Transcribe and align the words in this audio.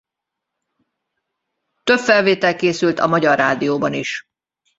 Több 1.83 1.99
felvétel 1.99 2.55
készült 2.55 2.99
a 2.99 3.07
Magyar 3.07 3.37
Rádióban 3.37 3.93
is. 3.93 4.25